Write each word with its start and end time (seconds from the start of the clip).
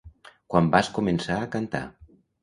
quan 0.53 0.69
vas 0.77 0.89
començar 0.95 1.35
a 1.41 1.49
cantar 1.57 1.83